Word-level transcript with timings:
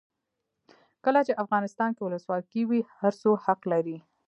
کله 1.05 1.19
چې 1.27 1.39
افغانستان 1.43 1.89
کې 1.95 2.03
ولسواکي 2.03 2.61
وي 2.65 2.81
هر 2.99 3.13
څوک 3.21 3.37
حق 3.45 3.61
لري. 3.71 3.97